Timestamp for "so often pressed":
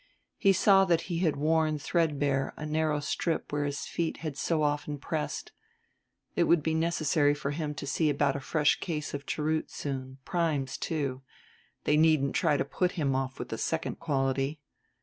4.35-5.51